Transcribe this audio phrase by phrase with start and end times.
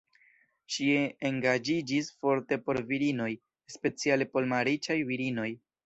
[0.75, 0.87] Ŝi
[1.29, 3.31] engaĝiĝis forte por virinoj,
[3.79, 5.51] speciale por malriĉaj virinoj.